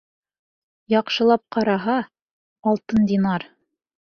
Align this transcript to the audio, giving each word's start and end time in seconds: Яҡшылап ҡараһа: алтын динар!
Яҡшылап 0.93 1.43
ҡараһа: 1.57 1.99
алтын 2.73 3.07
динар! 3.13 3.47